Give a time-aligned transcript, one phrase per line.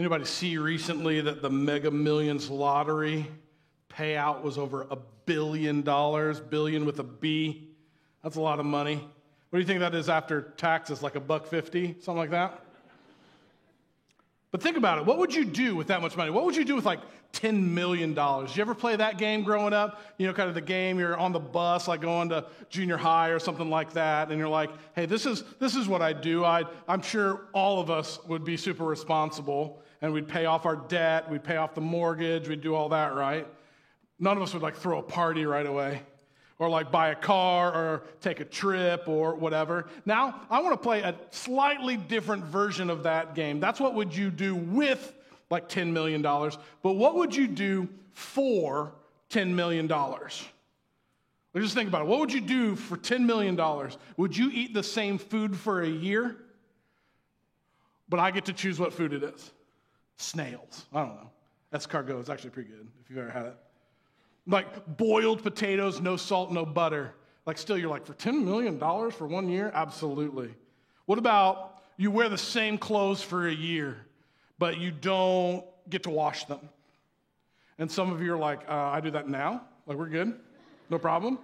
[0.00, 3.26] Anybody see recently that the Mega Millions lottery
[3.90, 7.68] payout was over a billion dollars, billion with a B?
[8.22, 8.94] That's a lot of money.
[8.94, 12.64] What do you think that is after taxes, like a buck fifty, something like that?
[14.52, 15.04] But think about it.
[15.04, 16.30] What would you do with that much money?
[16.30, 17.00] What would you do with like
[17.34, 18.14] $10 million?
[18.14, 20.02] Did you ever play that game growing up?
[20.18, 23.28] You know, kind of the game you're on the bus, like going to junior high
[23.28, 26.44] or something like that, and you're like, hey, this is, this is what I do.
[26.44, 30.76] I, I'm sure all of us would be super responsible, and we'd pay off our
[30.76, 33.46] debt, we'd pay off the mortgage, we'd do all that, right?
[34.18, 36.02] None of us would like throw a party right away
[36.58, 39.88] or like buy a car or take a trip or whatever.
[40.04, 43.60] Now, I want to play a slightly different version of that game.
[43.60, 45.14] That's what would you do with
[45.50, 48.92] like $10 million, but what would you do for
[49.30, 49.88] $10 million?
[51.56, 52.06] Just think about it.
[52.06, 53.58] What would you do for $10 million?
[54.16, 56.36] Would you eat the same food for a year?
[58.08, 59.50] But I get to choose what food it is.
[60.20, 60.84] Snails.
[60.92, 61.30] I don't know.
[61.72, 63.56] Escargot is actually pretty good if you've ever had it.
[64.46, 67.14] Like boiled potatoes, no salt, no butter.
[67.46, 69.70] Like, still, you're like, for $10 million for one year?
[69.74, 70.54] Absolutely.
[71.06, 73.96] What about you wear the same clothes for a year,
[74.58, 76.60] but you don't get to wash them?
[77.78, 79.62] And some of you are like, uh, I do that now.
[79.86, 80.38] Like, we're good.
[80.90, 81.38] No problem.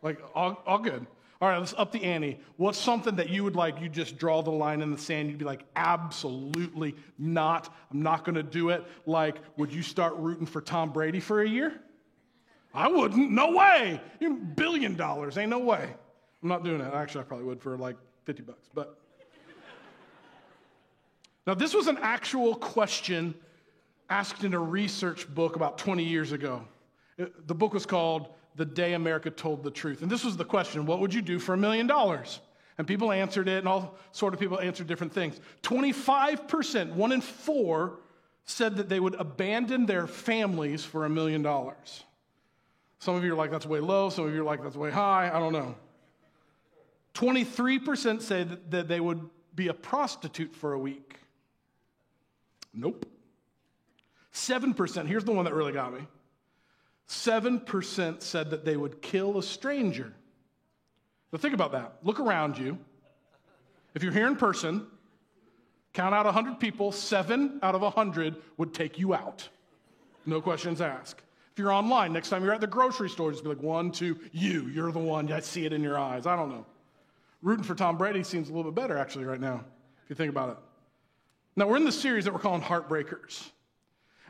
[0.00, 1.06] Like, all, all good.
[1.40, 2.38] All right, let's up the ante.
[2.58, 5.38] What's something that you would like, you just draw the line in the sand, you'd
[5.38, 7.74] be like, absolutely not.
[7.90, 8.84] I'm not going to do it.
[9.06, 11.80] Like, would you start rooting for Tom Brady for a year?
[12.74, 13.30] I wouldn't.
[13.30, 14.00] No way.
[14.20, 15.38] You billion dollars.
[15.38, 15.88] Ain't no way.
[16.42, 16.92] I'm not doing it.
[16.92, 18.68] Actually, I probably would for like 50 bucks.
[18.74, 18.98] But
[21.46, 23.34] now, this was an actual question
[24.10, 26.62] asked in a research book about 20 years ago.
[27.16, 28.28] The book was called
[28.60, 30.02] The Day America Told the Truth.
[30.02, 32.40] And this was the question What would you do for a million dollars?
[32.76, 35.40] And people answered it, and all sort of people answered different things.
[35.62, 38.00] 25%, one in four,
[38.44, 42.04] said that they would abandon their families for a million dollars.
[42.98, 44.10] Some of you are like, that's way low.
[44.10, 45.30] Some of you are like, that's way high.
[45.32, 45.74] I don't know.
[47.14, 51.16] 23% say that, that they would be a prostitute for a week.
[52.74, 53.06] Nope.
[54.34, 56.00] 7%, here's the one that really got me
[57.10, 60.14] 7% said that they would kill a stranger.
[61.32, 61.96] Now, think about that.
[62.04, 62.78] Look around you.
[63.94, 64.86] If you're here in person,
[65.92, 69.48] count out 100 people, seven out of 100 would take you out.
[70.24, 71.22] No questions asked
[71.52, 74.16] If you're online, next time you're at the grocery store, just be like, one, two,
[74.30, 75.32] you, you're the one.
[75.32, 76.26] I see it in your eyes.
[76.26, 76.64] I don't know.
[77.42, 79.64] Rooting for Tom Brady seems a little bit better, actually, right now,
[80.04, 80.56] if you think about it.
[81.56, 83.50] Now, we're in the series that we're calling Heartbreakers.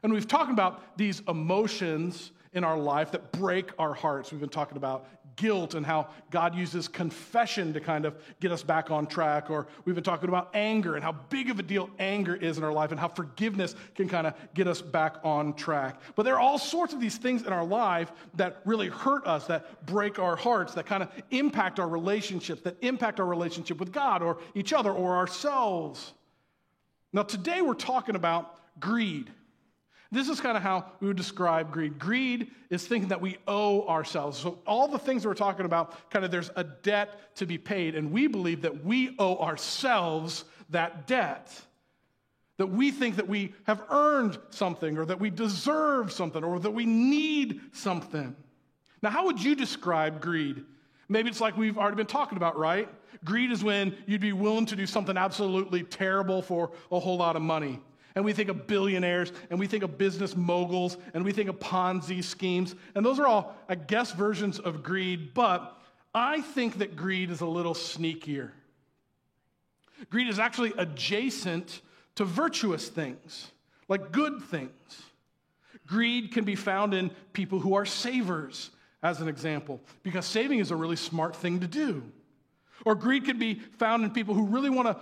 [0.03, 4.33] And we've talked about these emotions in our life that break our hearts.
[4.33, 5.07] We've been talking about
[5.37, 9.51] guilt and how God uses confession to kind of get us back on track.
[9.51, 12.65] Or we've been talking about anger and how big of a deal anger is in
[12.65, 16.01] our life and how forgiveness can kind of get us back on track.
[16.17, 19.47] But there are all sorts of these things in our life that really hurt us,
[19.47, 23.93] that break our hearts, that kind of impact our relationships, that impact our relationship with
[23.93, 26.13] God or each other or ourselves.
[27.13, 29.31] Now, today we're talking about greed.
[30.13, 31.99] This is kind of how we would describe greed.
[31.99, 34.39] Greed is thinking that we owe ourselves.
[34.39, 37.95] So, all the things we're talking about, kind of there's a debt to be paid,
[37.95, 41.53] and we believe that we owe ourselves that debt.
[42.57, 46.73] That we think that we have earned something, or that we deserve something, or that
[46.73, 48.35] we need something.
[49.03, 50.65] Now, how would you describe greed?
[51.09, 52.89] Maybe it's like we've already been talking about, right?
[53.25, 57.37] Greed is when you'd be willing to do something absolutely terrible for a whole lot
[57.37, 57.81] of money
[58.15, 61.59] and we think of billionaires, and we think of business moguls, and we think of
[61.59, 62.75] Ponzi schemes.
[62.95, 65.77] And those are all, I guess, versions of greed, but
[66.15, 68.51] I think that greed is a little sneakier.
[70.09, 71.83] Greed is actually adjacent
[72.17, 73.51] to virtuous things,
[73.89, 75.03] like good things.
[75.87, 78.71] Greed can be found in people who are savers,
[79.03, 82.03] as an example, because saving is a really smart thing to do.
[82.85, 84.97] Or greed can be found in people who really want to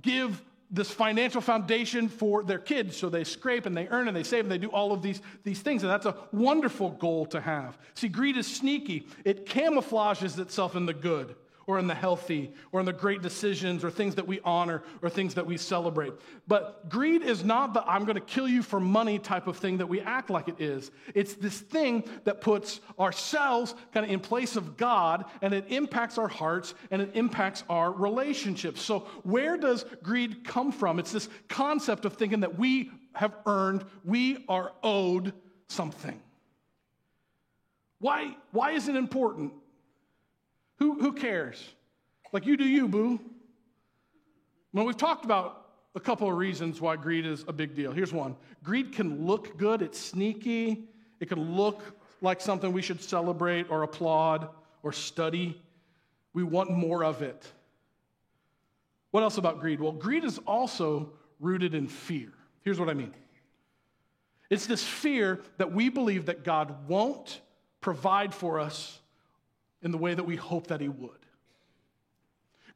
[0.00, 2.96] give this financial foundation for their kids.
[2.96, 5.20] So they scrape and they earn and they save and they do all of these,
[5.42, 5.82] these things.
[5.82, 7.78] And that's a wonderful goal to have.
[7.94, 12.80] See, greed is sneaky, it camouflages itself in the good or in the healthy or
[12.80, 16.12] in the great decisions or things that we honor or things that we celebrate.
[16.46, 19.78] But greed is not the I'm going to kill you for money type of thing
[19.78, 20.90] that we act like it is.
[21.14, 26.18] It's this thing that puts ourselves kind of in place of God and it impacts
[26.18, 28.82] our hearts and it impacts our relationships.
[28.82, 30.98] So, where does greed come from?
[30.98, 35.32] It's this concept of thinking that we have earned, we are owed
[35.68, 36.20] something.
[38.00, 39.52] Why, why is it important?
[40.78, 41.62] Who, who cares?
[42.32, 43.20] Like you do you, boo.
[44.72, 47.92] Well, we've talked about a couple of reasons why greed is a big deal.
[47.92, 50.88] Here's one greed can look good, it's sneaky,
[51.20, 51.82] it can look
[52.20, 54.48] like something we should celebrate or applaud
[54.82, 55.60] or study.
[56.32, 57.46] We want more of it.
[59.12, 59.80] What else about greed?
[59.80, 62.32] Well, greed is also rooted in fear.
[62.62, 63.14] Here's what I mean
[64.50, 67.40] it's this fear that we believe that God won't
[67.80, 68.98] provide for us
[69.84, 71.10] in the way that we hope that He would.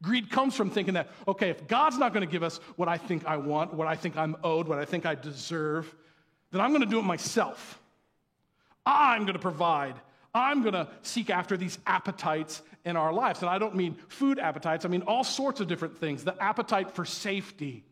[0.02, 2.98] Greed comes from thinking that, okay, if God's not going to give us what I
[2.98, 5.92] think I want, what I think I'm owed, what I think I deserve,
[6.52, 7.80] then I'm going to do it myself.
[8.86, 9.96] I'm going to provide.
[10.32, 13.40] I'm going to seek after these appetites in our lives.
[13.40, 16.22] And I don't mean food appetites, I mean all sorts of different things.
[16.22, 17.84] The appetite for safety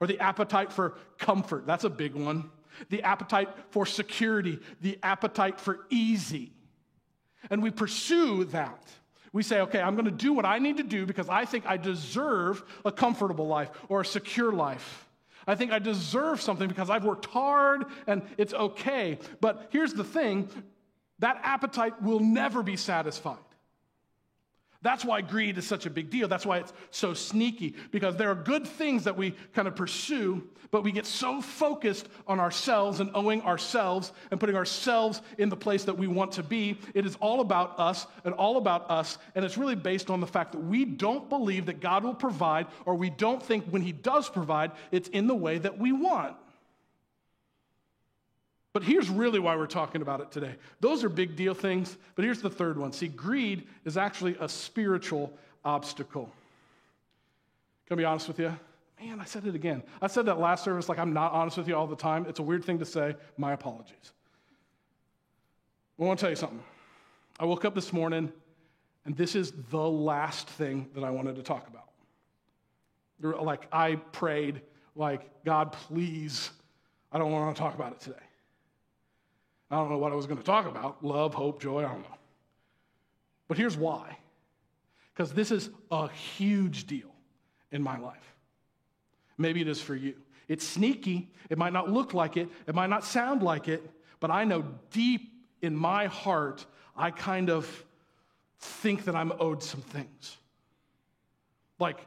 [0.00, 1.66] or the appetite for comfort.
[1.66, 2.50] That's a big one.
[2.90, 6.52] The appetite for security, the appetite for easy.
[7.50, 8.80] And we pursue that.
[9.32, 11.66] We say, okay, I'm going to do what I need to do because I think
[11.66, 15.08] I deserve a comfortable life or a secure life.
[15.46, 19.18] I think I deserve something because I've worked hard and it's okay.
[19.40, 20.48] But here's the thing
[21.18, 23.38] that appetite will never be satisfied.
[24.84, 26.28] That's why greed is such a big deal.
[26.28, 30.46] That's why it's so sneaky, because there are good things that we kind of pursue,
[30.70, 35.56] but we get so focused on ourselves and owing ourselves and putting ourselves in the
[35.56, 36.78] place that we want to be.
[36.92, 40.26] It is all about us and all about us, and it's really based on the
[40.26, 43.92] fact that we don't believe that God will provide, or we don't think when He
[43.92, 46.36] does provide, it's in the way that we want.
[48.74, 50.56] But here's really why we're talking about it today.
[50.80, 52.92] Those are big deal things, but here's the third one.
[52.92, 55.32] See, greed is actually a spiritual
[55.64, 56.30] obstacle.
[57.86, 58.54] Can I be honest with you?
[59.00, 59.84] Man, I said it again.
[60.02, 62.26] I said that last service like I'm not honest with you all the time.
[62.28, 63.14] It's a weird thing to say.
[63.36, 64.12] My apologies.
[65.98, 66.62] I want to tell you something.
[67.38, 68.32] I woke up this morning,
[69.04, 73.44] and this is the last thing that I wanted to talk about.
[73.44, 74.62] Like, I prayed,
[74.96, 76.50] like, God, please,
[77.12, 78.23] I don't want to talk about it today.
[79.74, 82.02] I don't know what I was going to talk about love, hope, joy, I don't
[82.02, 82.18] know.
[83.48, 84.18] But here's why
[85.12, 87.12] because this is a huge deal
[87.70, 88.34] in my life.
[89.38, 90.14] Maybe it is for you.
[90.48, 93.88] It's sneaky, it might not look like it, it might not sound like it,
[94.20, 95.32] but I know deep
[95.62, 96.66] in my heart,
[96.96, 97.84] I kind of
[98.58, 100.36] think that I'm owed some things.
[101.80, 101.98] Like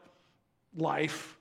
[0.76, 1.38] life,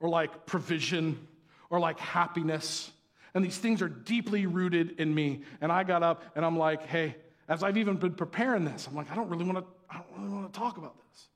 [0.00, 1.26] or like provision,
[1.70, 2.90] or like happiness
[3.36, 5.42] and these things are deeply rooted in me.
[5.60, 7.16] And I got up and I'm like, hey,
[7.50, 10.06] as I've even been preparing this, I'm like, I don't really want to, I don't
[10.16, 11.26] really want to talk about this.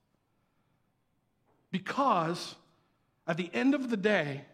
[1.70, 2.54] Because
[3.26, 4.46] at the end of the day,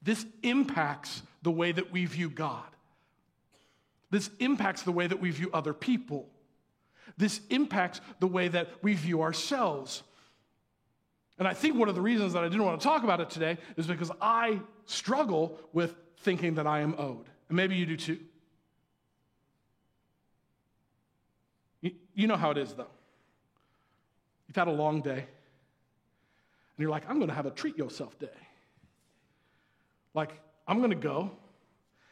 [0.00, 2.62] this impacts the way that we view God.
[4.12, 6.28] This impacts the way that we view other people.
[7.16, 10.04] This impacts the way that we view ourselves.
[11.36, 13.28] And I think one of the reasons that I didn't want to talk about it
[13.28, 17.26] today is because I struggle with thinking that I am owed.
[17.48, 18.18] And maybe you do too.
[22.16, 22.86] You, know how it is, though.
[24.48, 25.26] You've had a long day, and
[26.78, 28.28] you're like, I'm going to have a treat yourself day.
[30.14, 30.30] Like,
[30.66, 31.32] I'm going to go,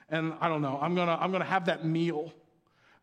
[0.09, 2.33] and I don't know, I'm going to I'm going to have that meal.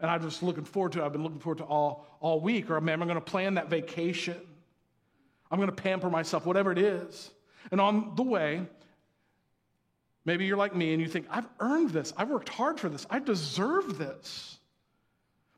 [0.02, 1.06] And I'm just looking forward to it.
[1.06, 2.70] I've been looking forward to all, all week.
[2.70, 4.38] Or man, I'm going to plan that vacation.
[5.52, 7.32] I'm going to pamper myself, whatever it is.
[7.72, 8.66] And on the way,
[10.26, 12.14] Maybe you're like me and you think, I've earned this.
[12.18, 13.08] I've worked hard for this.
[13.10, 14.60] I deserve this.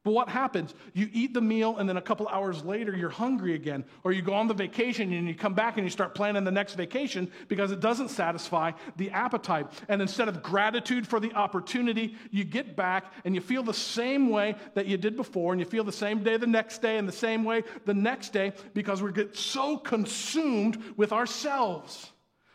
[0.04, 0.74] But what happens?
[0.94, 3.86] You eat the meal, and then a couple hours later, you're hungry again.
[4.04, 6.50] Or you go on the vacation and you come back and you start planning the
[6.50, 9.68] next vacation because it doesn't satisfy the appetite.
[9.90, 14.32] And instead of gratitude for the opportunity, you get back and you feel the same
[14.32, 17.08] way that you did before, and you feel the same day the next day, and
[17.08, 22.12] the same way the next day because we get so consumed with ourselves.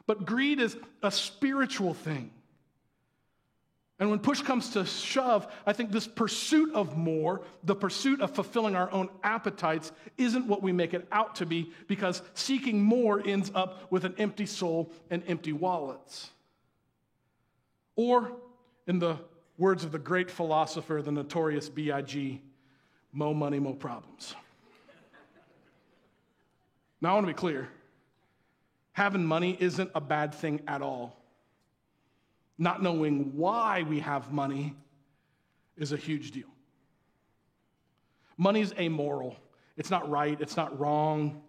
[0.06, 2.30] But greed is a spiritual thing.
[3.98, 8.30] And when push comes to shove, I think this pursuit of more, the pursuit of
[8.34, 13.22] fulfilling our own appetites, isn't what we make it out to be because seeking more
[13.26, 16.30] ends up with an empty soul and empty wallets.
[17.96, 18.32] Or,
[18.86, 19.18] in the
[19.56, 22.42] words of the great philosopher, the notorious B.I.G.,
[23.12, 24.34] mo money, mo problems.
[27.00, 27.70] now, I want to be clear
[28.96, 31.14] having money isn't a bad thing at all.
[32.56, 34.74] Not knowing why we have money
[35.76, 36.48] is a huge deal.
[38.38, 39.36] Money's amoral.
[39.76, 41.42] It's not right, it's not wrong.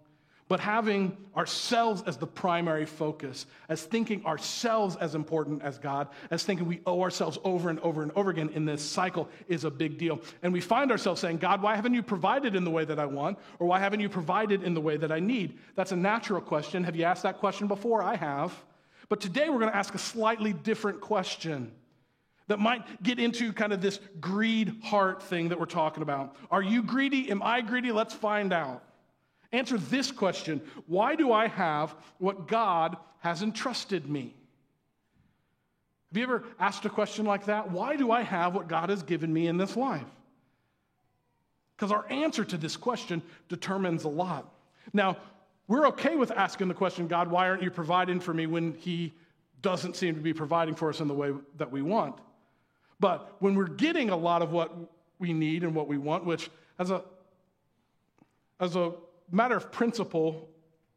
[0.50, 6.44] But having ourselves as the primary focus, as thinking ourselves as important as God, as
[6.44, 9.72] thinking we owe ourselves over and over and over again in this cycle is a
[9.72, 10.22] big deal.
[10.44, 13.06] And we find ourselves saying, God, why haven't you provided in the way that I
[13.06, 13.38] want?
[13.60, 15.60] Or why haven't you provided in the way that I need?
[15.76, 16.86] That's a natural question.
[16.86, 18.02] Have you asked that question before?
[18.02, 18.54] I have.
[19.10, 21.74] But today we're going to ask a slightly different question
[22.48, 26.38] that might get into kind of this greed heart thing that we're talking about.
[26.50, 27.30] Are you greedy?
[27.30, 27.92] Am I greedy?
[27.92, 28.84] Let's find out.
[29.52, 34.36] Answer this question Why do I have what God has entrusted me?
[36.10, 37.72] Have you ever asked a question like that?
[37.72, 40.06] Why do I have what God has given me in this life?
[41.76, 44.52] Because our answer to this question determines a lot.
[44.94, 45.18] Now,
[45.68, 49.14] we're okay with asking the question, God, why aren't you providing for me when He
[49.62, 52.16] doesn't seem to be providing for us in the way that we want?
[53.00, 54.74] But when we're getting a lot of what
[55.20, 56.50] we need and what we want, which
[56.80, 57.04] as a,
[58.60, 58.94] as a
[59.32, 60.50] matter of principle,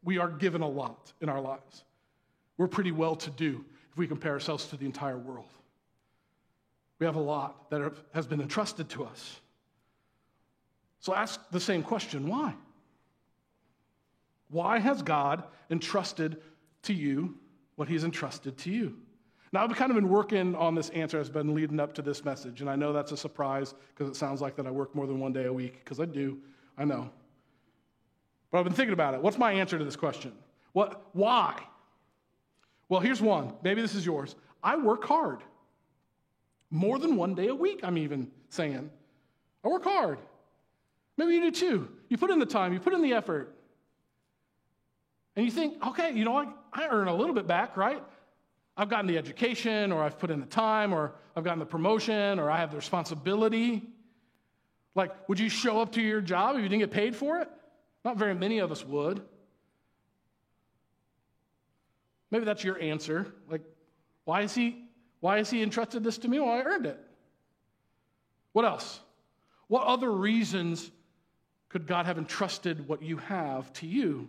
[0.03, 1.83] we are given a lot in our lives.
[2.57, 5.51] We're pretty well to do if we compare ourselves to the entire world.
[6.99, 9.39] We have a lot that has been entrusted to us.
[10.99, 12.53] So ask the same question why?
[14.49, 16.37] Why has God entrusted
[16.83, 17.37] to you
[17.75, 18.97] what He's entrusted to you?
[19.53, 22.23] Now, I've kind of been working on this answer as been leading up to this
[22.23, 25.07] message, and I know that's a surprise because it sounds like that I work more
[25.07, 26.37] than one day a week, because I do.
[26.77, 27.09] I know.
[28.51, 29.21] But I've been thinking about it.
[29.21, 30.33] What's my answer to this question?
[30.73, 31.55] What, why?
[32.89, 33.53] Well, here's one.
[33.63, 34.35] Maybe this is yours.
[34.61, 35.39] I work hard.
[36.69, 38.89] More than one day a week, I'm even saying.
[39.63, 40.19] I work hard.
[41.17, 41.89] Maybe you do too.
[42.09, 43.55] You put in the time, you put in the effort.
[45.35, 46.49] And you think, okay, you know what?
[46.73, 48.03] I earn a little bit back, right?
[48.75, 52.39] I've gotten the education, or I've put in the time, or I've gotten the promotion,
[52.39, 53.83] or I have the responsibility.
[54.95, 57.49] Like, would you show up to your job if you didn't get paid for it?
[58.03, 59.21] Not very many of us would.
[62.31, 63.27] Maybe that's your answer.
[63.49, 63.61] Like,
[64.25, 64.85] why is he
[65.19, 66.39] why has he entrusted this to me?
[66.39, 66.99] Well, I earned it.
[68.53, 68.99] What else?
[69.67, 70.91] What other reasons
[71.69, 74.27] could God have entrusted what you have to you?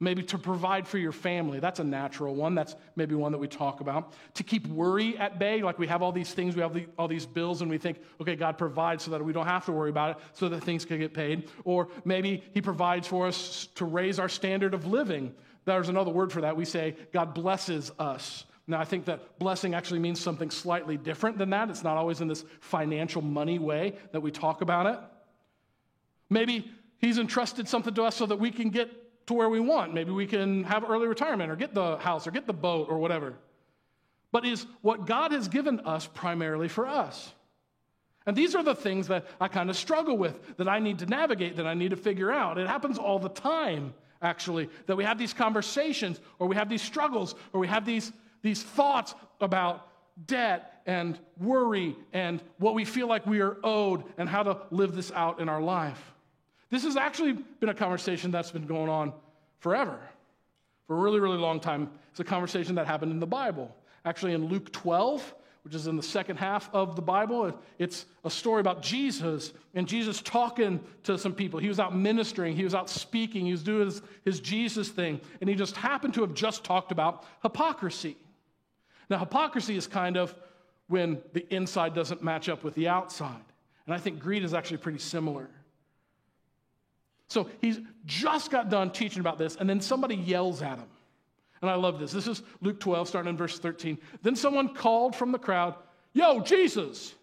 [0.00, 1.58] Maybe to provide for your family.
[1.58, 2.54] That's a natural one.
[2.54, 4.12] That's maybe one that we talk about.
[4.34, 7.08] To keep worry at bay, like we have all these things, we have the, all
[7.08, 9.90] these bills, and we think, okay, God provides so that we don't have to worry
[9.90, 11.50] about it, so that things can get paid.
[11.64, 15.34] Or maybe He provides for us to raise our standard of living.
[15.64, 16.56] There's another word for that.
[16.56, 18.44] We say, God blesses us.
[18.68, 21.70] Now, I think that blessing actually means something slightly different than that.
[21.70, 24.98] It's not always in this financial money way that we talk about it.
[26.30, 28.90] Maybe He's entrusted something to us so that we can get
[29.28, 29.94] to where we want.
[29.94, 32.98] Maybe we can have early retirement or get the house or get the boat or
[32.98, 33.34] whatever.
[34.32, 37.32] But is what God has given us primarily for us?
[38.26, 41.06] And these are the things that I kind of struggle with, that I need to
[41.06, 42.58] navigate, that I need to figure out.
[42.58, 46.82] It happens all the time, actually, that we have these conversations or we have these
[46.82, 49.88] struggles or we have these, these thoughts about
[50.26, 54.94] debt and worry and what we feel like we are owed and how to live
[54.94, 56.14] this out in our life.
[56.70, 59.12] This has actually been a conversation that's been going on
[59.60, 59.98] forever,
[60.86, 61.90] for a really, really long time.
[62.10, 63.74] It's a conversation that happened in the Bible.
[64.04, 65.34] Actually, in Luke 12,
[65.64, 69.88] which is in the second half of the Bible, it's a story about Jesus and
[69.88, 71.58] Jesus talking to some people.
[71.58, 75.20] He was out ministering, he was out speaking, he was doing his, his Jesus thing,
[75.40, 78.16] and he just happened to have just talked about hypocrisy.
[79.10, 80.34] Now, hypocrisy is kind of
[80.88, 83.36] when the inside doesn't match up with the outside.
[83.86, 85.48] And I think greed is actually pretty similar.
[87.28, 90.88] So he's just got done teaching about this, and then somebody yells at him.
[91.60, 92.12] And I love this.
[92.12, 93.98] This is Luke 12, starting in verse 13.
[94.22, 95.74] Then someone called from the crowd,
[96.14, 97.14] Yo, Jesus,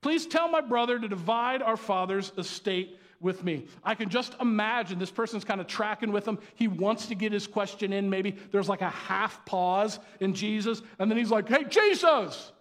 [0.00, 3.66] please tell my brother to divide our father's estate with me.
[3.82, 6.38] I can just imagine this person's kind of tracking with him.
[6.56, 8.10] He wants to get his question in.
[8.10, 12.52] Maybe there's like a half pause in Jesus, and then he's like, Hey, Jesus!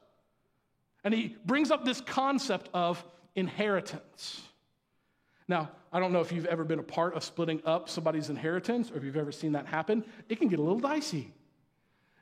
[1.04, 3.04] And he brings up this concept of
[3.36, 4.42] inheritance.
[5.48, 8.92] Now, I don't know if you've ever been a part of splitting up somebody's inheritance
[8.92, 10.04] or if you've ever seen that happen.
[10.30, 11.32] It can get a little dicey,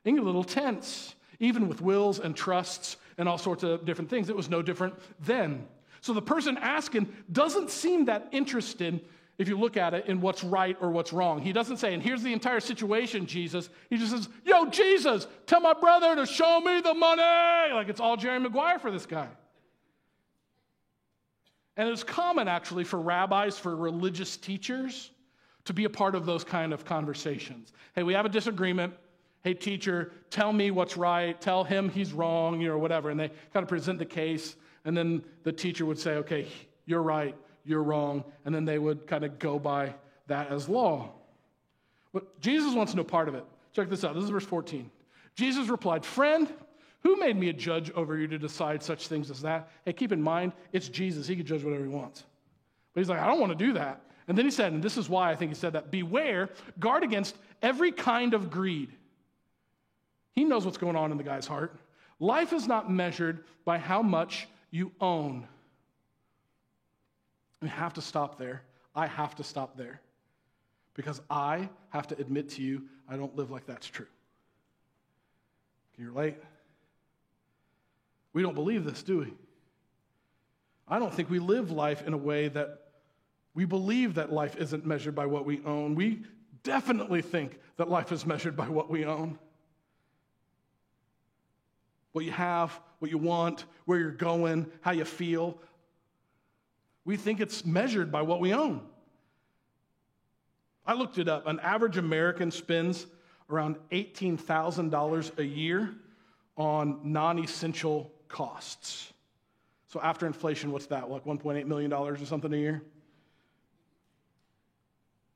[0.04, 3.84] it can get a little tense, even with wills and trusts and all sorts of
[3.84, 4.28] different things.
[4.28, 5.66] It was no different then.
[6.00, 9.00] So the person asking doesn't seem that interested,
[9.38, 11.40] if you look at it, in what's right or what's wrong.
[11.40, 13.68] He doesn't say, and here's the entire situation, Jesus.
[13.88, 17.72] He just says, Yo, Jesus, tell my brother to show me the money.
[17.72, 19.28] Like it's all Jerry Maguire for this guy.
[21.76, 25.10] And it's common, actually, for rabbis, for religious teachers,
[25.64, 27.72] to be a part of those kind of conversations.
[27.94, 28.94] Hey, we have a disagreement.
[29.42, 31.40] Hey, teacher, tell me what's right.
[31.40, 33.10] Tell him he's wrong, you know, whatever.
[33.10, 34.56] And they kind of present the case.
[34.84, 36.46] And then the teacher would say, okay,
[36.86, 38.24] you're right, you're wrong.
[38.44, 39.94] And then they would kind of go by
[40.26, 41.10] that as law.
[42.12, 43.44] But Jesus wants no part of it.
[43.72, 44.14] Check this out.
[44.14, 44.90] This is verse 14.
[45.34, 46.52] Jesus replied, Friend,
[47.02, 49.70] who made me a judge over you to decide such things as that?
[49.84, 51.26] Hey, keep in mind, it's Jesus.
[51.26, 52.24] He can judge whatever he wants.
[52.94, 54.02] But he's like, I don't want to do that.
[54.28, 57.02] And then he said, and this is why I think he said that Beware, guard
[57.02, 58.90] against every kind of greed.
[60.32, 61.76] He knows what's going on in the guy's heart.
[62.20, 65.46] Life is not measured by how much you own.
[67.60, 68.62] We have to stop there.
[68.94, 70.00] I have to stop there.
[70.94, 74.06] Because I have to admit to you, I don't live like that's true.
[75.94, 76.36] Can you relate?
[78.32, 79.32] We don't believe this, do we?
[80.88, 82.78] I don't think we live life in a way that
[83.54, 85.94] we believe that life isn't measured by what we own.
[85.94, 86.22] We
[86.62, 89.38] definitely think that life is measured by what we own.
[92.12, 95.58] What you have, what you want, where you're going, how you feel.
[97.04, 98.82] We think it's measured by what we own.
[100.86, 101.46] I looked it up.
[101.46, 103.06] An average American spends
[103.48, 105.94] around $18,000 a year
[106.56, 109.12] on non essential costs.
[109.86, 111.08] So after inflation, what's that?
[111.08, 112.82] Like $1.8 million or something a year?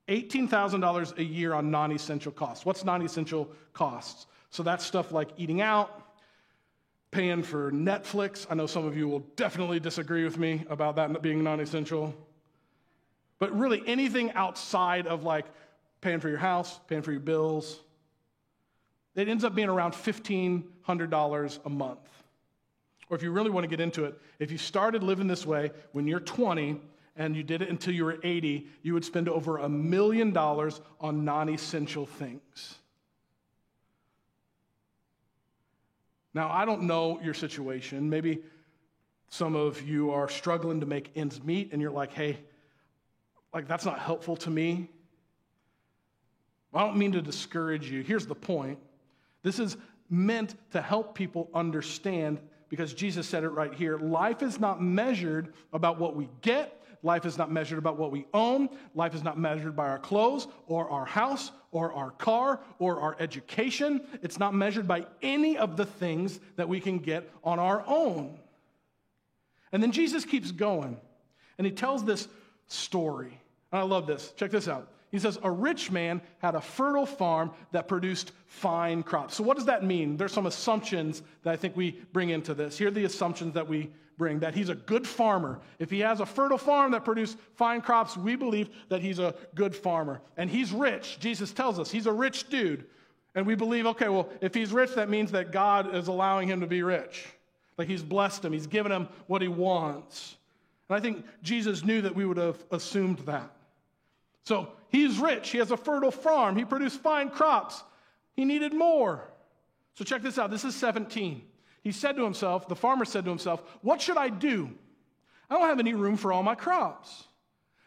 [0.09, 2.65] $18,000 a year on non essential costs.
[2.65, 4.27] What's non essential costs?
[4.51, 6.03] So that's stuff like eating out,
[7.11, 8.47] paying for Netflix.
[8.49, 12.15] I know some of you will definitely disagree with me about that being non essential.
[13.39, 15.45] But really, anything outside of like
[16.01, 17.81] paying for your house, paying for your bills,
[19.15, 22.16] it ends up being around $1,500 a month.
[23.09, 25.71] Or if you really want to get into it, if you started living this way
[25.93, 26.81] when you're 20
[27.17, 30.81] and you did it until you were 80, you would spend over a million dollars
[31.01, 32.77] on non essential things.
[36.35, 38.11] Now, I don't know your situation.
[38.11, 38.43] Maybe
[39.29, 42.39] some of you are struggling to make ends meet and you're like, hey,
[43.55, 44.91] like that's not helpful to me.
[46.75, 48.03] I don't mean to discourage you.
[48.03, 48.79] Here's the point
[49.43, 49.77] this is
[50.11, 53.99] meant to help people understand because Jesus said it right here.
[53.99, 56.83] Life is not measured about what we get.
[57.03, 58.69] Life is not measured about what we own.
[58.95, 63.17] Life is not measured by our clothes or our house or our car or our
[63.21, 64.05] education.
[64.23, 68.39] It's not measured by any of the things that we can get on our own.
[69.73, 70.99] And then Jesus keeps going
[71.59, 72.29] and he tells this
[72.67, 73.39] story.
[73.71, 74.33] And I love this.
[74.37, 74.91] Check this out.
[75.11, 79.37] He says, A rich man had a fertile farm that produced fine crops.
[79.37, 80.17] So, what does that mean?
[80.17, 82.77] There's some assumptions that I think we bring into this.
[82.77, 85.61] Here are the assumptions that we bring that he's a good farmer.
[85.79, 89.35] If he has a fertile farm that produced fine crops, we believe that he's a
[89.55, 90.21] good farmer.
[90.37, 91.19] And he's rich.
[91.21, 92.87] Jesus tells us he's a rich dude.
[93.35, 96.61] And we believe, okay, well, if he's rich, that means that God is allowing him
[96.61, 97.27] to be rich.
[97.77, 100.37] Like he's blessed him, he's given him what he wants.
[100.89, 103.56] And I think Jesus knew that we would have assumed that.
[104.47, 105.51] So he's rich.
[105.51, 106.57] He has a fertile farm.
[106.57, 107.83] He produced fine crops.
[108.35, 109.29] He needed more.
[109.95, 110.53] So check this out.
[110.53, 111.43] This is 17.
[111.83, 114.71] He said to himself, the farmer said to himself, What should I do?
[115.51, 117.25] I don't have any room for all my crops.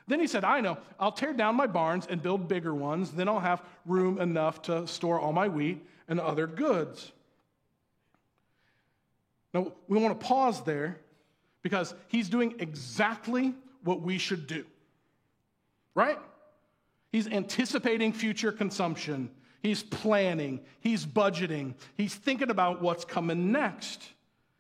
[0.08, 3.12] Then he said, I know, I'll tear down my barns and build bigger ones.
[3.12, 7.12] Then I'll have room enough to store all my wheat and other goods.
[9.54, 11.00] Now, we want to pause there
[11.62, 14.66] because he's doing exactly what we should do,
[15.96, 16.18] right?
[17.12, 19.30] He's anticipating future consumption.
[19.62, 20.62] He's planning.
[20.80, 21.74] He's budgeting.
[21.98, 24.04] He's thinking about what's coming next.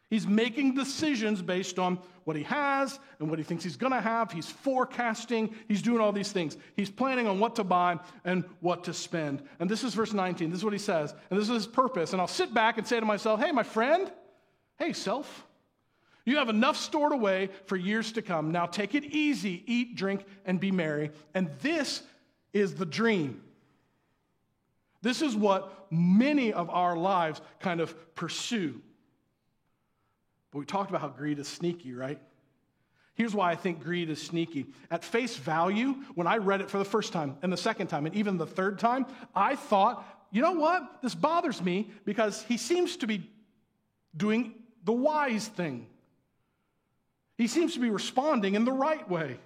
[0.09, 4.01] He's making decisions based on what he has and what he thinks he's going to
[4.01, 4.31] have.
[4.31, 5.53] He's forecasting.
[5.67, 6.57] He's doing all these things.
[6.75, 9.43] He's planning on what to buy and what to spend.
[9.59, 10.49] And this is verse 19.
[10.49, 11.13] This is what he says.
[11.29, 12.13] And this is his purpose.
[12.13, 14.11] And I'll sit back and say to myself, hey, my friend,
[14.79, 15.45] hey, self,
[16.25, 18.51] you have enough stored away for years to come.
[18.51, 21.11] Now take it easy, eat, drink, and be merry.
[21.35, 22.01] And this
[22.53, 23.41] is the dream.
[25.01, 28.81] This is what many of our lives kind of pursue.
[30.51, 32.19] But we talked about how greed is sneaky, right?
[33.13, 34.65] Here's why I think greed is sneaky.
[34.89, 38.05] At face value, when I read it for the first time and the second time
[38.05, 41.01] and even the third time, I thought, you know what?
[41.01, 43.29] This bothers me because he seems to be
[44.15, 44.53] doing
[44.85, 45.87] the wise thing.
[47.37, 49.37] He seems to be responding in the right way.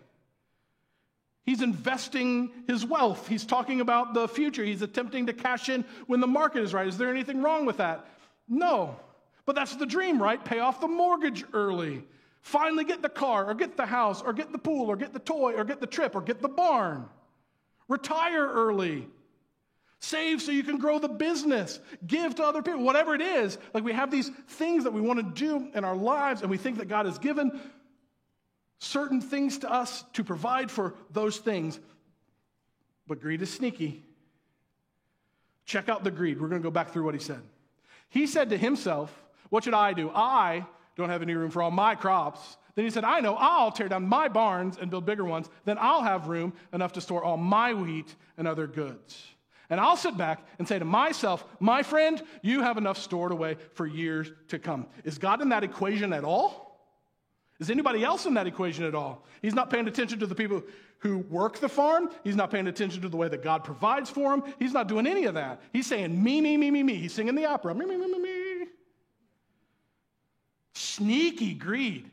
[1.43, 3.27] He's investing his wealth.
[3.27, 4.63] He's talking about the future.
[4.63, 6.88] He's attempting to cash in when the market is right.
[6.88, 8.06] Is there anything wrong with that?
[8.47, 8.95] No.
[9.45, 10.43] But that's the dream, right?
[10.43, 12.03] Pay off the mortgage early.
[12.41, 15.19] Finally get the car, or get the house, or get the pool, or get the
[15.19, 17.06] toy, or get the trip, or get the barn.
[17.88, 19.08] Retire early.
[19.99, 21.79] Save so you can grow the business.
[22.06, 23.58] Give to other people, whatever it is.
[23.73, 26.58] Like we have these things that we want to do in our lives, and we
[26.58, 27.60] think that God has given
[28.84, 31.80] certain things to us to provide for those things.
[33.08, 34.04] But greed is sneaky.
[35.65, 36.39] Check out the greed.
[36.39, 37.41] We're going to go back through what he said.
[38.10, 39.12] He said to himself,
[39.50, 40.12] What should I do?
[40.13, 40.65] I
[40.96, 42.58] don't have any room for all my crops.
[42.76, 45.50] Then he said, I know, I'll tear down my barns and build bigger ones.
[45.63, 49.22] Then I'll have room enough to store all my wheat and other goods.
[49.69, 53.58] And I'll sit back and say to myself, my friend, you have enough stored away
[53.74, 54.88] for years to come.
[55.04, 56.72] Is God in that equation at all?
[57.60, 59.26] Is anybody else in that equation at all?
[59.42, 60.63] He's not paying attention to the people
[61.00, 62.10] who work the farm.
[62.24, 64.44] He's not paying attention to the way that God provides for him.
[64.58, 65.62] He's not doing any of that.
[65.72, 66.96] He's saying, me, me, me, me, me.
[66.96, 68.68] He's singing the opera, me, me, me, me, me.
[70.74, 72.10] Sneaky greed.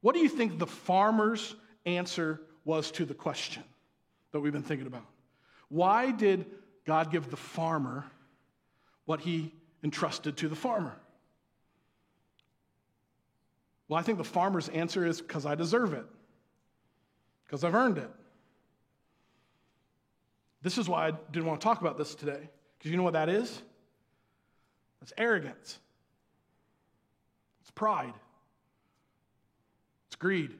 [0.00, 1.54] What do you think the farmer's
[1.86, 3.62] answer was to the question
[4.32, 5.06] that we've been thinking about?
[5.68, 6.46] Why did
[6.84, 8.04] God give the farmer
[9.06, 10.96] what he entrusted to the farmer?
[13.88, 16.06] Well, I think the farmer's answer is because I deserve it,
[17.44, 18.10] because I've earned it.
[20.62, 23.12] This is why I didn't want to talk about this today, because you know what
[23.12, 23.60] that is?
[25.00, 25.78] That's arrogance,
[27.60, 28.14] it's pride,
[30.08, 30.52] it's greed.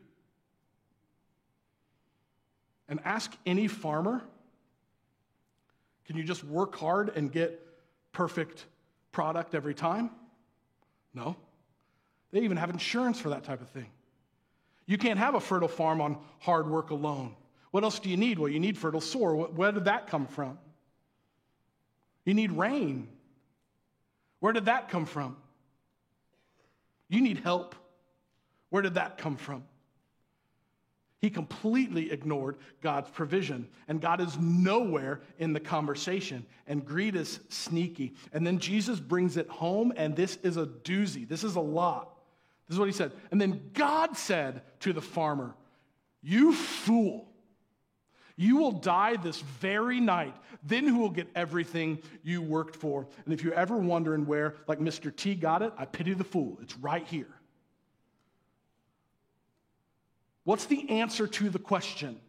[2.86, 4.22] And ask any farmer
[6.04, 7.60] can you just work hard and get
[8.12, 8.66] perfect
[9.12, 10.10] product every time?
[11.14, 11.36] No.
[12.34, 13.86] They even have insurance for that type of thing.
[14.86, 17.36] You can't have a fertile farm on hard work alone.
[17.70, 18.40] What else do you need?
[18.40, 19.44] Well, you need fertile soil.
[19.54, 20.58] Where did that come from?
[22.24, 23.06] You need rain.
[24.40, 25.36] Where did that come from?
[27.08, 27.76] You need help.
[28.70, 29.62] Where did that come from?
[31.20, 36.44] He completely ignored God's provision, and God is nowhere in the conversation.
[36.66, 38.14] And greed is sneaky.
[38.32, 41.28] And then Jesus brings it home, and this is a doozy.
[41.28, 42.10] This is a lot.
[42.68, 43.12] This is what he said.
[43.30, 45.54] And then God said to the farmer,
[46.22, 47.28] You fool,
[48.36, 50.34] you will die this very night.
[50.64, 53.06] Then who will get everything you worked for?
[53.24, 55.14] And if you're ever wondering where, like Mr.
[55.14, 56.58] T got it, I pity the fool.
[56.62, 57.28] It's right here.
[60.44, 62.20] What's the answer to the question?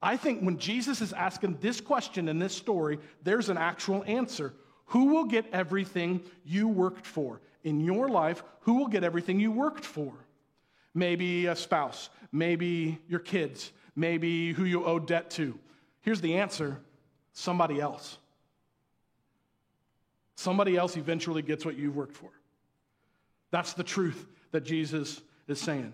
[0.00, 4.54] I think when Jesus is asking this question in this story, there's an actual answer.
[4.86, 7.40] Who will get everything you worked for?
[7.64, 10.12] In your life, who will get everything you worked for?
[10.94, 15.58] Maybe a spouse, maybe your kids, maybe who you owe debt to.
[16.02, 16.78] Here's the answer
[17.32, 18.18] somebody else.
[20.34, 22.30] Somebody else eventually gets what you've worked for.
[23.50, 25.92] That's the truth that Jesus is saying.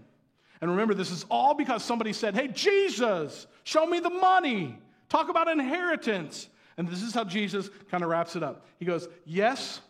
[0.61, 4.79] And remember, this is all because somebody said, Hey, Jesus, show me the money.
[5.09, 6.49] Talk about inheritance.
[6.77, 8.67] And this is how Jesus kind of wraps it up.
[8.79, 9.81] He goes, Yes,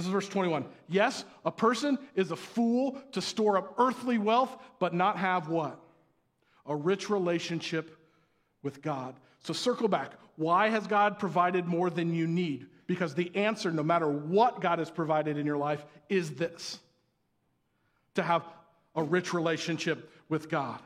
[0.00, 0.64] this is verse 21.
[0.88, 5.78] Yes, a person is a fool to store up earthly wealth, but not have what?
[6.64, 7.98] A rich relationship
[8.62, 9.14] with God.
[9.40, 10.12] So circle back.
[10.36, 12.66] Why has God provided more than you need?
[12.86, 16.78] Because the answer, no matter what God has provided in your life, is this
[18.14, 18.42] to have
[18.96, 20.80] a rich relationship with God.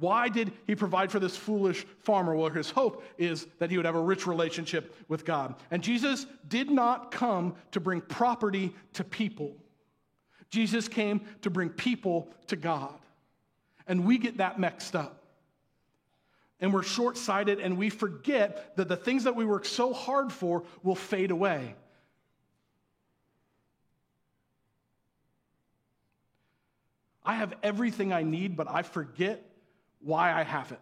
[0.00, 2.34] Why did he provide for this foolish farmer?
[2.34, 5.54] Well, his hope is that he would have a rich relationship with God.
[5.70, 9.52] And Jesus did not come to bring property to people,
[10.48, 12.98] Jesus came to bring people to God.
[13.86, 15.22] And we get that mixed up.
[16.60, 20.32] And we're short sighted and we forget that the things that we work so hard
[20.32, 21.74] for will fade away.
[27.24, 29.49] I have everything I need, but I forget
[30.00, 30.80] why I have it.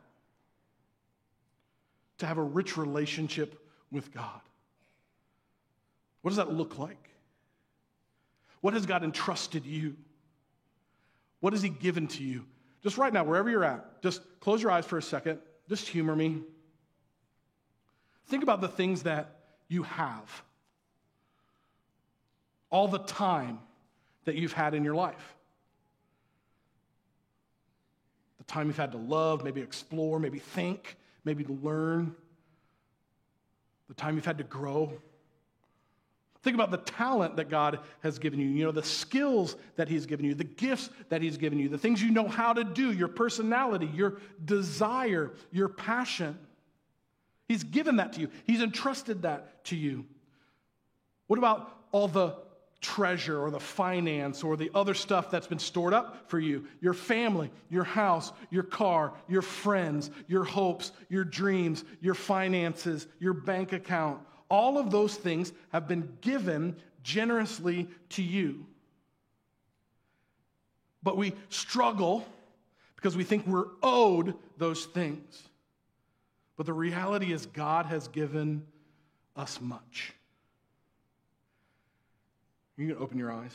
[2.18, 4.40] To have a rich relationship with God.
[6.22, 7.10] What does that look like?
[8.60, 9.96] What has God entrusted you?
[11.40, 12.44] What has He given to you?
[12.82, 15.38] Just right now, wherever you're at, just close your eyes for a second.
[15.68, 16.42] Just humor me.
[18.26, 19.36] Think about the things that
[19.68, 20.42] you have,
[22.70, 23.60] all the time
[24.24, 25.34] that you've had in your life.
[28.48, 32.14] Time you've had to love, maybe explore, maybe think, maybe learn,
[33.88, 34.92] the time you've had to grow.
[36.42, 40.06] Think about the talent that God has given you, you know, the skills that He's
[40.06, 42.92] given you, the gifts that He's given you, the things you know how to do,
[42.92, 46.38] your personality, your desire, your passion.
[47.48, 50.06] He's given that to you, He's entrusted that to you.
[51.26, 52.34] What about all the
[52.80, 56.94] treasure or the finance or the other stuff that's been stored up for you your
[56.94, 63.72] family, your house, your car, your friends, your hopes, your dreams, your finances, your bank
[63.72, 64.20] account.
[64.48, 68.66] All of those things have been given generously to you.
[71.02, 72.24] But we struggle
[72.96, 75.42] because we think we're owed those things.
[76.56, 78.66] But the reality is, God has given
[79.36, 80.12] us much.
[82.78, 83.52] You can open your eyes.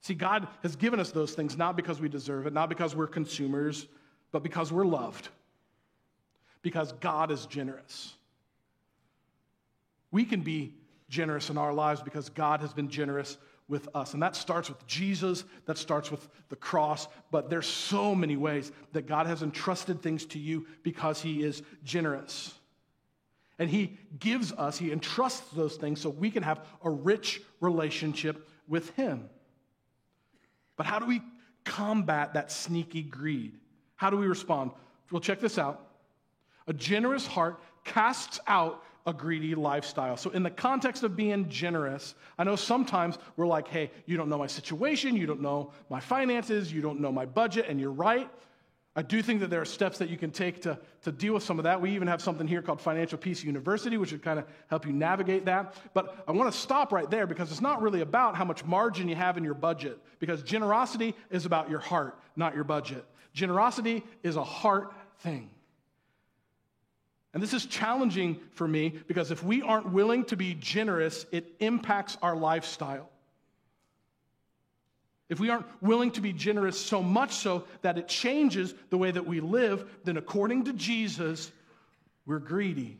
[0.00, 3.06] See, God has given us those things not because we deserve it, not because we're
[3.06, 3.86] consumers,
[4.32, 5.28] but because we're loved.
[6.62, 8.14] because God is generous.
[10.10, 10.74] We can be
[11.08, 14.14] generous in our lives because God has been generous with us.
[14.14, 18.72] And that starts with Jesus, that starts with the cross, but there's so many ways
[18.92, 22.54] that God has entrusted things to you because he is generous.
[23.60, 28.48] And he gives us, he entrusts those things so we can have a rich relationship
[28.66, 29.28] with him.
[30.76, 31.20] But how do we
[31.64, 33.52] combat that sneaky greed?
[33.96, 34.70] How do we respond?
[35.12, 35.88] Well, check this out.
[36.68, 40.16] A generous heart casts out a greedy lifestyle.
[40.16, 44.30] So, in the context of being generous, I know sometimes we're like, hey, you don't
[44.30, 47.92] know my situation, you don't know my finances, you don't know my budget, and you're
[47.92, 48.30] right.
[49.00, 51.42] I do think that there are steps that you can take to, to deal with
[51.42, 51.80] some of that.
[51.80, 54.92] We even have something here called Financial Peace University, which would kind of help you
[54.92, 55.74] navigate that.
[55.94, 59.08] But I want to stop right there because it's not really about how much margin
[59.08, 63.06] you have in your budget, because generosity is about your heart, not your budget.
[63.32, 65.48] Generosity is a heart thing.
[67.32, 71.54] And this is challenging for me because if we aren't willing to be generous, it
[71.60, 73.08] impacts our lifestyle.
[75.30, 79.12] If we aren't willing to be generous so much so that it changes the way
[79.12, 81.52] that we live, then according to Jesus,
[82.26, 82.98] we're greedy.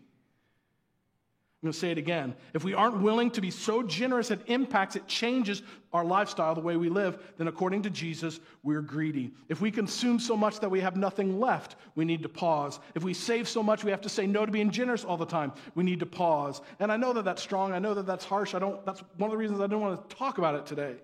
[1.63, 2.35] I'm going to say it again.
[2.55, 5.61] If we aren't willing to be so generous, it impacts, it changes
[5.93, 9.33] our lifestyle, the way we live, then according to Jesus, we're greedy.
[9.51, 12.81] If we consume so much that we have nothing left, we need to pause.
[12.95, 15.27] If we save so much, we have to say no to being generous all the
[15.27, 16.63] time, we need to pause.
[16.79, 17.73] And I know that that's strong.
[17.73, 18.55] I know that that's harsh.
[18.55, 20.95] I don't, that's one of the reasons I didn't want to talk about it today.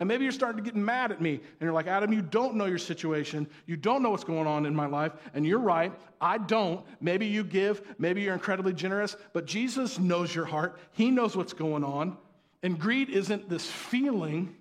[0.00, 2.54] And maybe you're starting to get mad at me and you're like, Adam, you don't
[2.54, 3.48] know your situation.
[3.66, 5.12] You don't know what's going on in my life.
[5.34, 5.92] And you're right.
[6.20, 6.86] I don't.
[7.00, 7.82] Maybe you give.
[7.98, 9.16] Maybe you're incredibly generous.
[9.32, 10.78] But Jesus knows your heart.
[10.92, 12.16] He knows what's going on.
[12.62, 14.54] And greed isn't this feeling,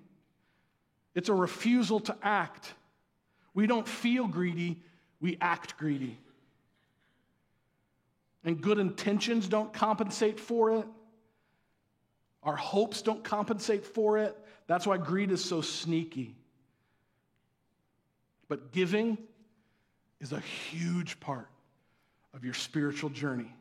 [1.15, 2.73] it's a refusal to act.
[3.53, 4.81] We don't feel greedy,
[5.19, 6.17] we act greedy.
[8.43, 10.85] And good intentions don't compensate for it.
[12.43, 14.37] Our hopes don't compensate for it.
[14.67, 16.35] That's why greed is so sneaky.
[18.47, 19.17] But giving
[20.19, 21.47] is a huge part
[22.33, 23.53] of your spiritual journey.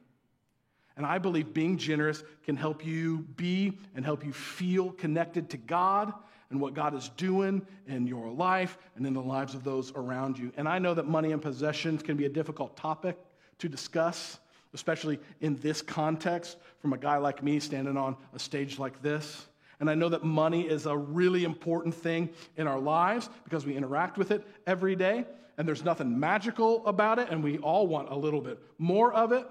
[0.96, 5.56] And I believe being generous can help you be and help you feel connected to
[5.56, 6.12] God
[6.50, 10.38] and what God is doing in your life and in the lives of those around
[10.38, 10.52] you.
[10.56, 13.18] And I know that money and possessions can be a difficult topic
[13.58, 14.38] to discuss,
[14.72, 19.46] especially in this context from a guy like me standing on a stage like this.
[19.80, 23.76] And I know that money is a really important thing in our lives because we
[23.76, 25.26] interact with it every day.
[25.58, 29.32] And there's nothing magical about it, and we all want a little bit more of
[29.32, 29.46] it.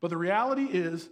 [0.00, 1.08] But the reality is,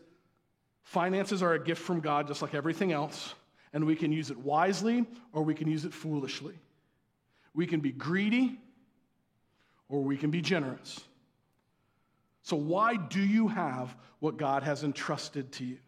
[0.83, 3.35] finances are a gift from God, just like everything else.
[3.72, 6.55] And we can use it wisely or we can use it foolishly.
[7.55, 8.59] We can be greedy
[9.88, 11.01] or we can be generous.
[12.42, 15.79] So, why do you have what God has entrusted to you?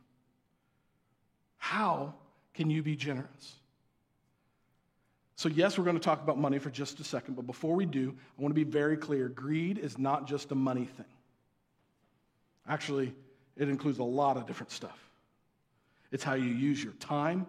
[1.64, 2.12] How
[2.53, 3.55] can you be generous?
[5.35, 7.87] So, yes, we're going to talk about money for just a second, but before we
[7.87, 11.07] do, I want to be very clear greed is not just a money thing.
[12.68, 13.14] Actually,
[13.57, 15.09] it includes a lot of different stuff.
[16.12, 17.46] It's how you use your time,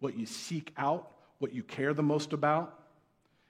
[0.00, 2.78] what you seek out, what you care the most about.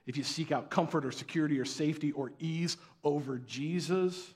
[0.07, 4.33] If you seek out comfort or security or safety or ease over Jesus,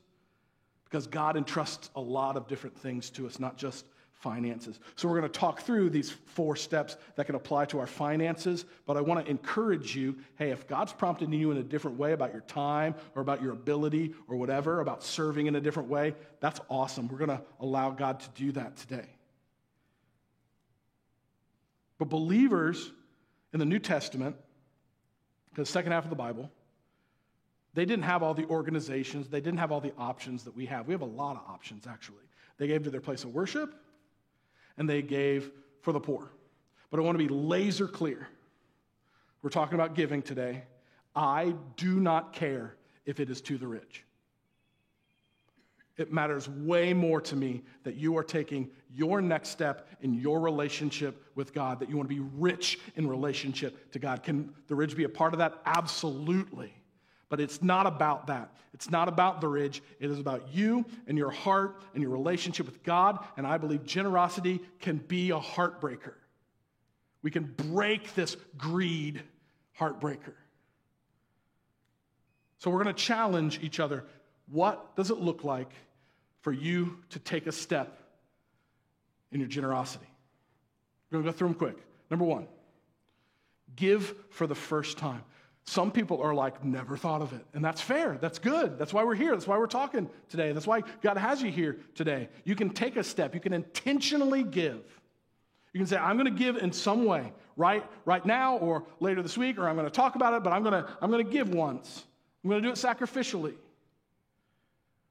[0.87, 3.85] because God entrusts a lot of different things to us, not just
[4.19, 4.81] finances.
[4.97, 8.65] So, we're going to talk through these four steps that can apply to our finances,
[8.87, 12.13] but I want to encourage you hey, if God's prompting you in a different way
[12.13, 16.15] about your time or about your ability or whatever, about serving in a different way,
[16.41, 17.09] that's awesome.
[17.09, 19.07] We're going to allow God to do that today.
[21.99, 22.93] But believers
[23.53, 24.37] in the New Testament,
[25.55, 26.51] the second half of the Bible,
[27.75, 30.87] they didn't have all the organizations, they didn't have all the options that we have.
[30.87, 32.17] We have a lot of options, actually.
[32.57, 33.75] They gave to their place of worship,
[34.79, 35.51] and they gave
[35.83, 36.31] for the poor.
[36.91, 38.29] But I want to be laser clear.
[39.43, 40.62] We're talking about giving today.
[41.14, 44.05] I do not care if it is to the rich.
[45.97, 50.41] It matters way more to me that you are taking your next step in your
[50.41, 54.23] relationship with God, that you want to be rich in relationship to God.
[54.23, 55.61] Can the rich be a part of that?
[55.67, 56.73] Absolutely.
[57.29, 58.55] But it's not about that.
[58.73, 59.83] It's not about the ridge.
[60.01, 63.19] It is about you and your heart and your relationship with God.
[63.37, 66.14] And I believe generosity can be a heartbreaker.
[67.23, 69.23] We can break this greed
[69.79, 70.35] heartbreaker.
[72.59, 74.05] So we're going to challenge each other.
[74.51, 75.71] What does it look like
[76.41, 78.01] for you to take a step
[79.31, 80.07] in your generosity?
[81.11, 81.77] We're going to go through them quick.
[82.11, 82.47] Number one,
[83.77, 85.23] give for the first time.
[85.69, 87.45] Some people are like, never thought of it.
[87.53, 88.17] And that's fair.
[88.23, 88.79] That's good.
[88.79, 89.33] That's why we're here.
[89.33, 90.53] That's why we're talking today.
[90.53, 92.31] That's why God has you here today.
[92.45, 93.35] You can take a step.
[93.35, 94.83] You can intentionally give.
[95.75, 99.21] You can say, I'm going to give in some way, right, right now or later
[99.21, 101.23] this week, or I'm going to talk about it, but I'm going to, I'm going
[101.23, 102.07] to give once.
[102.43, 103.53] I'm going to do it sacrificially.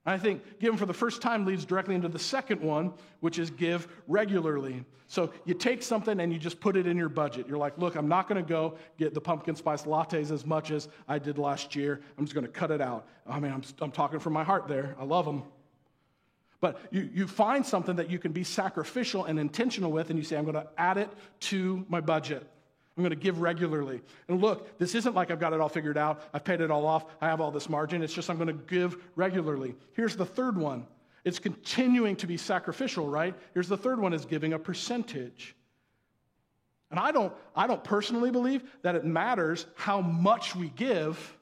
[0.07, 3.49] I think giving for the first time leads directly into the second one, which is
[3.49, 4.85] give regularly.
[5.07, 7.45] So you take something and you just put it in your budget.
[7.45, 10.71] You're like, look, I'm not going to go get the pumpkin spice lattes as much
[10.71, 11.99] as I did last year.
[12.17, 13.05] I'm just going to cut it out.
[13.27, 14.95] I mean, I'm, I'm talking from my heart there.
[14.97, 15.43] I love them.
[16.61, 20.23] But you, you find something that you can be sacrificial and intentional with, and you
[20.23, 21.09] say, I'm going to add it
[21.41, 22.47] to my budget.
[22.97, 24.01] I'm going to give regularly.
[24.27, 26.23] And look, this isn't like I've got it all figured out.
[26.33, 27.05] I've paid it all off.
[27.21, 28.01] I have all this margin.
[28.01, 29.75] It's just I'm going to give regularly.
[29.93, 30.87] Here's the third one
[31.23, 33.35] it's continuing to be sacrificial, right?
[33.53, 35.55] Here's the third one is giving a percentage.
[36.89, 41.37] And I don't, I don't personally believe that it matters how much we give,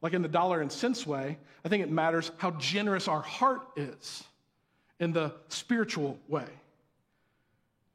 [0.00, 1.38] like in the dollar and cents way.
[1.64, 4.22] I think it matters how generous our heart is
[5.00, 6.46] in the spiritual way.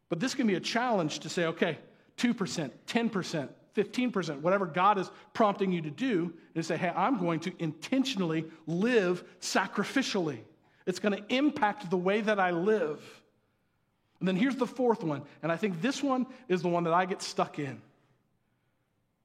[0.10, 1.78] But this can be a challenge to say, okay,
[2.17, 7.41] 2%, 10%, 15%, whatever God is prompting you to do, and say, hey, I'm going
[7.41, 10.39] to intentionally live sacrificially.
[10.86, 13.01] It's going to impact the way that I live.
[14.19, 16.93] And then here's the fourth one, and I think this one is the one that
[16.93, 17.82] I get stuck in.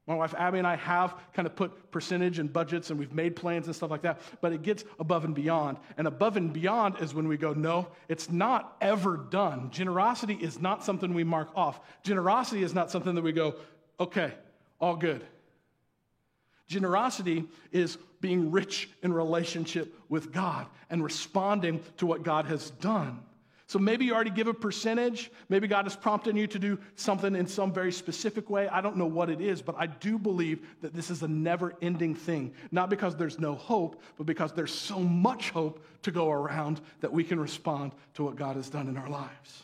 [0.06, 3.36] My wife Abby and I have kind of put percentage and budgets and we've made
[3.36, 5.76] plans and stuff like that, but it gets above and beyond.
[5.96, 9.70] And above and beyond is when we go, no, it's not ever done.
[9.70, 11.80] Generosity is not something we mark off.
[12.02, 13.54] Generosity is not something that we go,
[14.00, 14.32] okay,
[14.80, 15.24] all good.
[16.66, 23.20] Generosity is being rich in relationship with God and responding to what God has done.
[23.70, 25.30] So maybe you already give a percentage.
[25.48, 28.66] Maybe God is prompting you to do something in some very specific way.
[28.66, 31.76] I don't know what it is, but I do believe that this is a never
[31.80, 32.52] ending thing.
[32.72, 37.12] Not because there's no hope, but because there's so much hope to go around that
[37.12, 39.62] we can respond to what God has done in our lives.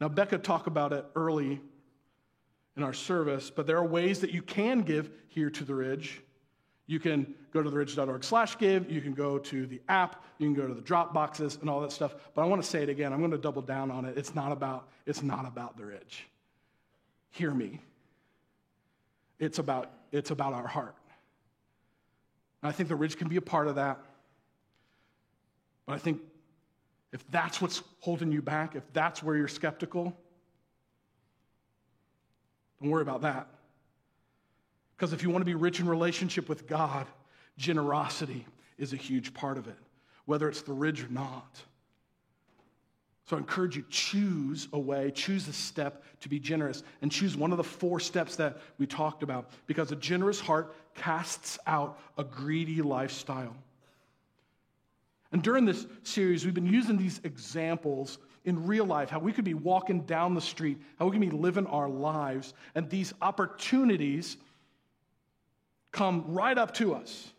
[0.00, 1.60] Now, Becca talked about it early
[2.76, 6.22] in our service, but there are ways that you can give here to the Ridge.
[6.88, 8.90] You can go to theridge.org slash give.
[8.90, 10.24] You can go to the app.
[10.38, 12.14] You can go to the drop boxes and all that stuff.
[12.34, 13.12] But I want to say it again.
[13.12, 14.16] I'm going to double down on it.
[14.16, 16.26] It's not about, it's not about the Ridge.
[17.30, 17.80] Hear me.
[19.38, 20.94] It's about, it's about our heart.
[22.62, 23.98] And I think the Ridge can be a part of that.
[25.86, 26.20] But I think
[27.12, 30.16] if that's what's holding you back, if that's where you're skeptical,
[32.80, 33.48] don't worry about that.
[34.96, 37.06] Because if you want to be rich in relationship with God,
[37.56, 38.46] generosity
[38.78, 39.76] is a huge part of it,
[40.24, 41.62] whether it's the ridge or not.
[43.26, 47.36] So I encourage you, choose a way, choose a step to be generous, and choose
[47.36, 51.98] one of the four steps that we talked about, because a generous heart casts out
[52.18, 53.56] a greedy lifestyle.
[55.30, 59.44] And during this series, we've been using these examples in real life, how we could
[59.44, 64.36] be walking down the street, how we can be living our lives, and these opportunities
[65.90, 67.31] come right up to us.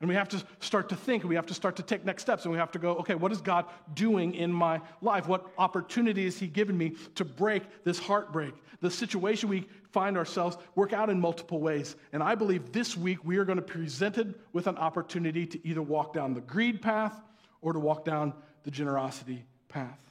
[0.00, 2.44] And we have to start to think, we have to start to take next steps,
[2.44, 5.26] and we have to go, okay, what is God doing in my life?
[5.26, 8.54] What opportunity has He given me to break this heartbreak?
[8.80, 11.96] The situation we find ourselves work out in multiple ways.
[12.12, 15.66] And I believe this week we are going to be presented with an opportunity to
[15.66, 17.20] either walk down the greed path
[17.60, 20.07] or to walk down the generosity path.